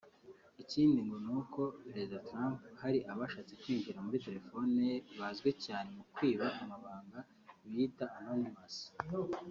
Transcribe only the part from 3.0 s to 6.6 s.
abashatse kwinjira muri telephone ye bazwi cyane mukwiba